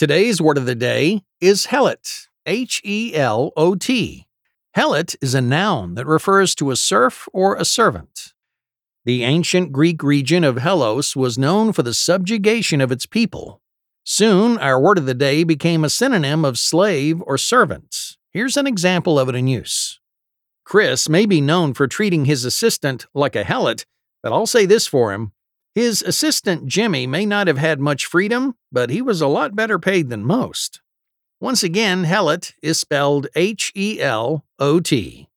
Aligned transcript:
Today's 0.00 0.40
word 0.40 0.56
of 0.56 0.64
the 0.64 0.74
day 0.74 1.24
is 1.42 1.66
helot, 1.66 2.28
H 2.46 2.80
E 2.82 3.14
L 3.14 3.52
O 3.54 3.74
T. 3.74 4.26
Helot 4.74 5.14
is 5.20 5.34
a 5.34 5.42
noun 5.42 5.94
that 5.94 6.06
refers 6.06 6.54
to 6.54 6.70
a 6.70 6.76
serf 6.76 7.28
or 7.34 7.54
a 7.54 7.66
servant. 7.66 8.32
The 9.04 9.24
ancient 9.24 9.72
Greek 9.72 10.02
region 10.02 10.42
of 10.42 10.56
Helos 10.56 11.14
was 11.14 11.36
known 11.36 11.74
for 11.74 11.82
the 11.82 11.92
subjugation 11.92 12.80
of 12.80 12.90
its 12.90 13.04
people. 13.04 13.60
Soon, 14.02 14.56
our 14.56 14.80
word 14.80 14.96
of 14.96 15.04
the 15.04 15.12
day 15.12 15.44
became 15.44 15.84
a 15.84 15.90
synonym 15.90 16.46
of 16.46 16.58
slave 16.58 17.22
or 17.26 17.36
servant. 17.36 18.16
Here's 18.30 18.56
an 18.56 18.66
example 18.66 19.18
of 19.18 19.28
it 19.28 19.34
in 19.34 19.48
use. 19.48 20.00
Chris 20.64 21.10
may 21.10 21.26
be 21.26 21.42
known 21.42 21.74
for 21.74 21.86
treating 21.86 22.24
his 22.24 22.46
assistant 22.46 23.04
like 23.12 23.36
a 23.36 23.44
helot, 23.44 23.84
but 24.22 24.32
I'll 24.32 24.46
say 24.46 24.64
this 24.64 24.86
for 24.86 25.12
him 25.12 25.32
his 25.74 26.02
assistant 26.02 26.66
Jimmy 26.66 27.06
may 27.06 27.24
not 27.24 27.46
have 27.46 27.58
had 27.58 27.80
much 27.80 28.06
freedom, 28.06 28.54
but 28.70 28.90
he 28.90 29.00
was 29.00 29.20
a 29.20 29.26
lot 29.26 29.56
better 29.56 29.78
paid 29.78 30.10
than 30.10 30.24
most. 30.24 30.80
Once 31.40 31.62
again, 31.62 32.04
helot 32.04 32.52
is 32.62 32.78
spelled 32.78 33.26
H 33.34 33.72
E 33.74 33.98
L 34.00 34.44
O 34.58 34.80
T. 34.80 35.29